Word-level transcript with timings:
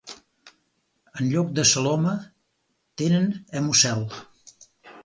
En 1.19 1.27
lloc 1.33 1.51
de 1.59 1.67
celoma 1.73 2.15
tenen 3.03 3.31
hemocel. 3.61 4.05